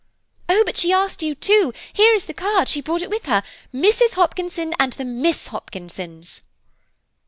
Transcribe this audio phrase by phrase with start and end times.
[0.49, 0.63] "Oh!
[0.65, 4.15] but she asked you, too, here is the card, she brought it with her–Mrs.
[4.15, 6.41] Hopkinson and the Miss Hopkinsons."